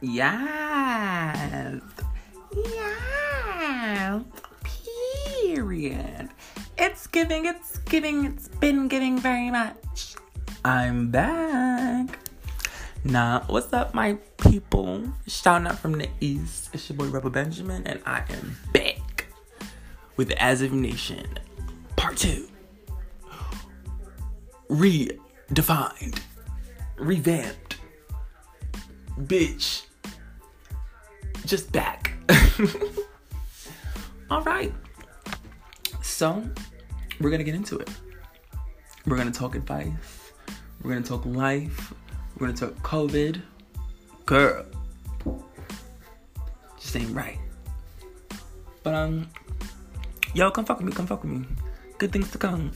[0.00, 1.80] Yes.
[2.54, 4.22] Yes.
[5.44, 6.28] Period.
[6.76, 10.14] It's giving, it's giving, it's been giving very much.
[10.64, 12.16] I'm back.
[13.02, 15.02] Nah, what's up, my people?
[15.26, 16.70] Shouting out from the East.
[16.72, 19.26] It's your boy Rebel Benjamin, and I am back
[20.16, 21.26] with As of Nation
[21.96, 22.48] Part 2.
[24.70, 26.20] Redefined,
[26.98, 27.78] revamped,
[29.22, 29.86] bitch,
[31.48, 32.12] just back.
[34.30, 34.72] All right.
[36.02, 36.44] So,
[37.20, 37.88] we're going to get into it.
[39.06, 40.32] We're going to talk advice.
[40.82, 41.94] We're going to talk life.
[42.36, 43.40] We're going to talk COVID.
[44.26, 44.66] Girl.
[46.78, 47.38] Just ain't right.
[48.82, 49.30] But, um,
[50.34, 50.92] yo, come fuck with me.
[50.92, 51.46] Come fuck with me.
[51.96, 52.72] Good things to come.